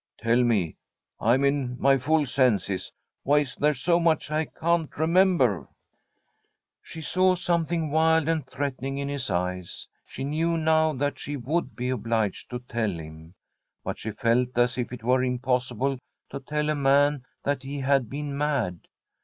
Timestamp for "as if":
14.57-14.91